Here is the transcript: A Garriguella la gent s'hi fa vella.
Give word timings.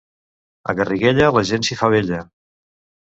A 0.71 0.73
Garriguella 0.79 1.29
la 1.35 1.43
gent 1.53 1.67
s'hi 1.69 1.77
fa 1.83 1.91
vella. 1.97 2.23